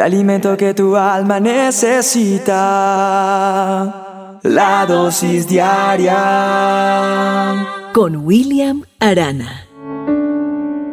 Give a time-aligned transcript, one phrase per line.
[0.00, 2.56] el alimento que tu alma necesita.
[4.42, 6.16] La dosis diaria.
[7.92, 9.66] Con William Arana.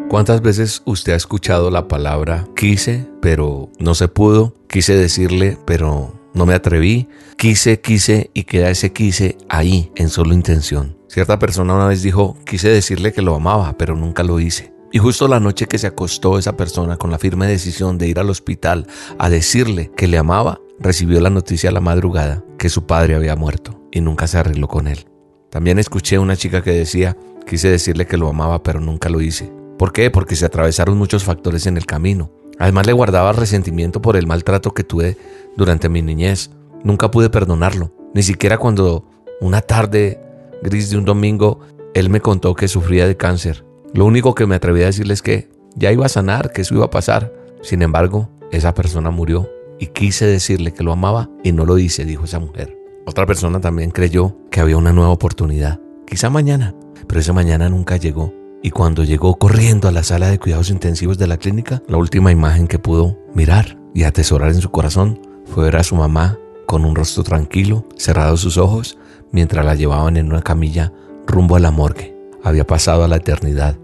[0.10, 4.54] ¿Cuántas veces usted ha escuchado la palabra quise, pero no se pudo?
[4.68, 7.08] Quise decirle, pero no me atreví.
[7.38, 10.98] Quise, quise y queda ese quise ahí, en solo intención.
[11.08, 14.77] Cierta persona una vez dijo, quise decirle que lo amaba, pero nunca lo hice.
[14.98, 18.18] Y justo la noche que se acostó esa persona con la firme decisión de ir
[18.18, 18.88] al hospital
[19.20, 23.36] a decirle que le amaba, recibió la noticia a la madrugada que su padre había
[23.36, 25.06] muerto y nunca se arregló con él.
[25.52, 27.16] También escuché una chica que decía,
[27.46, 29.54] quise decirle que lo amaba pero nunca lo hice.
[29.78, 30.10] ¿Por qué?
[30.10, 32.32] Porque se atravesaron muchos factores en el camino.
[32.58, 35.16] Además le guardaba resentimiento por el maltrato que tuve
[35.56, 36.50] durante mi niñez.
[36.84, 39.08] Nunca pude perdonarlo, ni siquiera cuando
[39.42, 40.20] una tarde
[40.64, 41.60] gris de un domingo
[41.94, 43.67] él me contó que sufría de cáncer.
[43.94, 46.76] Lo único que me atreví a decirle es que ya iba a sanar, que eso
[46.76, 47.34] iba a pasar.
[47.62, 52.06] Sin embargo, esa persona murió y quise decirle que lo amaba y no lo hice,
[52.06, 52.78] dijo esa mujer.
[53.06, 56.76] Otra persona también creyó que había una nueva oportunidad, quizá mañana,
[57.08, 61.18] pero esa mañana nunca llegó y cuando llegó corriendo a la sala de cuidados intensivos
[61.18, 65.66] de la clínica, la última imagen que pudo mirar y atesorar en su corazón fue
[65.66, 68.98] ver a su mamá con un rostro tranquilo, cerrados sus ojos,
[69.32, 70.92] mientras la llevaban en una camilla
[71.26, 72.17] rumbo a la morgue.
[72.48, 73.76] Había pasado a la eternidad.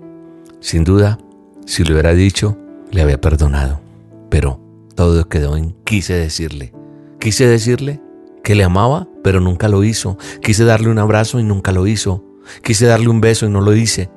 [0.61, 1.19] Sin duda,
[1.65, 2.57] si le hubiera dicho,
[2.91, 3.81] le había perdonado.
[4.29, 4.61] Pero
[4.95, 6.71] todo quedó en quise decirle.
[7.19, 7.99] Quise decirle
[8.41, 10.17] que le amaba, pero nunca lo hizo.
[10.41, 12.23] Quise darle un abrazo y nunca lo hizo.
[12.63, 14.09] Quise darle un beso y no lo hice.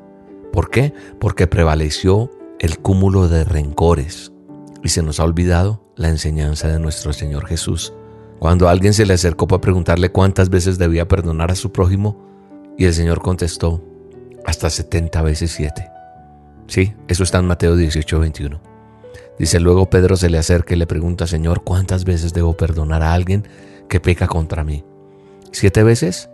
[0.53, 0.95] ¿Por qué?
[1.19, 2.31] Porque prevaleció
[2.61, 4.31] el cúmulo de rencores
[4.85, 7.95] y se nos ha olvidado la enseñanza de nuestro Señor Jesús.
[8.39, 12.25] Cuando alguien se le acercó para preguntarle cuántas veces debía perdonar a su prójimo,
[12.79, 13.83] y el Señor contestó,
[14.47, 15.91] hasta 70 veces 7.
[16.69, 18.61] Sí, eso está en Mateo 18, 21.
[19.39, 23.13] Dice luego Pedro se le acerca y le pregunta, Señor, ¿cuántas veces debo perdonar a
[23.13, 23.47] alguien
[23.89, 24.85] que peca contra mí?
[25.53, 26.31] ¿Siete veces?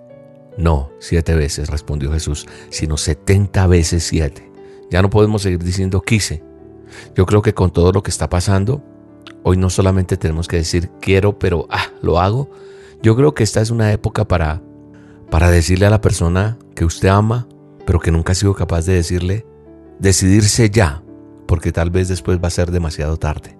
[0.56, 4.50] No, siete veces, respondió Jesús, sino setenta veces siete.
[4.90, 6.44] Ya no podemos seguir diciendo quise.
[7.16, 8.82] Yo creo que con todo lo que está pasando,
[9.42, 12.50] hoy no solamente tenemos que decir quiero, pero ah, lo hago.
[13.02, 14.62] Yo creo que esta es una época para,
[15.30, 17.48] para decirle a la persona que usted ama,
[17.86, 19.46] pero que nunca ha sido capaz de decirle,
[19.98, 21.02] decidirse ya,
[21.46, 23.56] porque tal vez después va a ser demasiado tarde.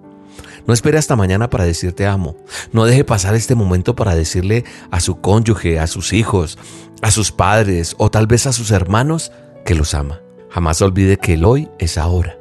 [0.65, 2.37] No espere hasta mañana para decirte amo.
[2.71, 6.57] No deje pasar este momento para decirle a su cónyuge, a sus hijos,
[7.01, 9.31] a sus padres o tal vez a sus hermanos
[9.65, 10.21] que los ama.
[10.49, 12.37] Jamás olvide que el hoy es ahora.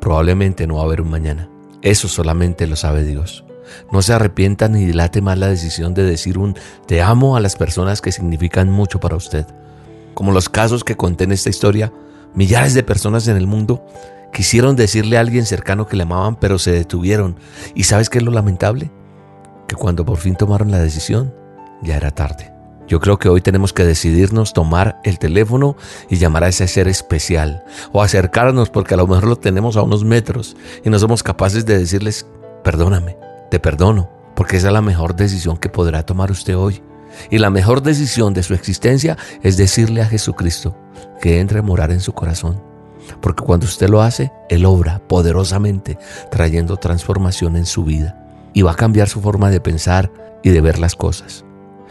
[0.00, 1.50] Probablemente no va a haber un mañana.
[1.82, 3.44] Eso solamente lo sabe Dios.
[3.92, 6.56] No se arrepienta ni dilate más la decisión de decir un
[6.86, 9.46] te amo a las personas que significan mucho para usted.
[10.14, 11.92] Como los casos que conté en esta historia,
[12.34, 13.84] millares de personas en el mundo
[14.32, 17.36] Quisieron decirle a alguien cercano que le amaban, pero se detuvieron.
[17.74, 18.90] ¿Y sabes qué es lo lamentable?
[19.66, 21.34] Que cuando por fin tomaron la decisión,
[21.82, 22.52] ya era tarde.
[22.86, 25.76] Yo creo que hoy tenemos que decidirnos tomar el teléfono
[26.08, 29.82] y llamar a ese ser especial o acercarnos porque a lo mejor lo tenemos a
[29.82, 32.26] unos metros y no somos capaces de decirles,
[32.64, 33.16] perdóname,
[33.48, 36.82] te perdono, porque esa es la mejor decisión que podrá tomar usted hoy.
[37.30, 40.76] Y la mejor decisión de su existencia es decirle a Jesucristo
[41.20, 42.70] que entre a morar en su corazón
[43.20, 45.98] porque cuando usted lo hace, Él obra poderosamente,
[46.30, 48.16] trayendo transformación en su vida
[48.52, 50.10] y va a cambiar su forma de pensar
[50.42, 51.44] y de ver las cosas.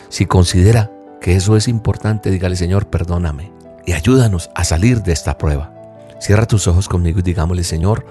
[0.10, 0.92] Si considera
[1.22, 3.52] que eso es importante, dígale Señor, perdóname
[3.86, 5.74] y ayúdanos a salir de esta prueba.
[6.20, 8.06] Cierra tus ojos conmigo y digámosle Señor,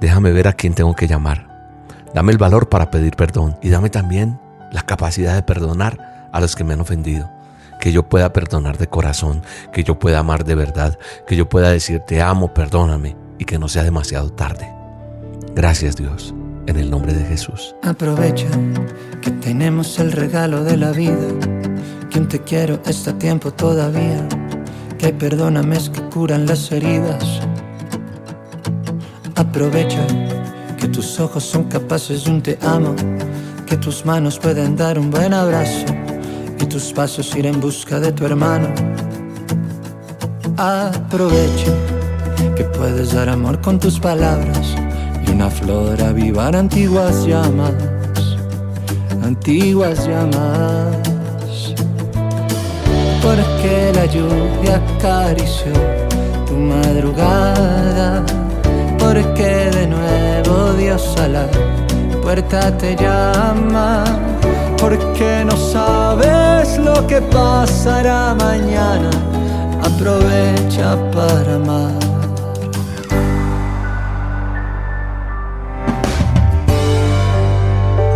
[0.00, 1.54] déjame ver a quién tengo que llamar.
[2.14, 4.38] Dame el valor para pedir perdón y dame también
[4.72, 7.30] la capacidad de perdonar a los que me han ofendido
[7.80, 9.42] que yo pueda perdonar de corazón,
[9.72, 13.58] que yo pueda amar de verdad, que yo pueda decir te amo, perdóname y que
[13.58, 14.72] no sea demasiado tarde.
[15.54, 16.34] Gracias Dios,
[16.66, 17.74] en el nombre de Jesús.
[17.82, 18.48] Aprovecha
[19.20, 21.28] que tenemos el regalo de la vida,
[22.10, 24.26] que un te quiero está tiempo todavía,
[24.98, 27.40] que perdóname es que curan las heridas.
[29.34, 30.04] Aprovecha
[30.78, 32.94] que tus ojos son capaces de un te amo,
[33.66, 36.05] que tus manos pueden dar un buen abrazo
[36.76, 38.68] tus pasos ir en busca de tu hermano.
[40.58, 41.72] Aprovecha
[42.54, 44.74] que puedes dar amor con tus palabras
[45.26, 47.72] y una flor avivar antiguas llamas,
[49.24, 50.98] antiguas llamas.
[53.22, 55.72] Porque la lluvia acarició
[56.46, 58.22] tu madrugada,
[58.98, 61.46] porque de nuevo Dios a la
[62.20, 64.04] puerta te llama
[64.88, 69.10] porque no sabes lo que pasará mañana.
[69.82, 71.92] Aprovecha para amar.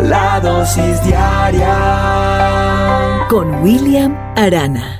[0.02, 1.76] La dosis diaria
[3.28, 4.99] con William Arana.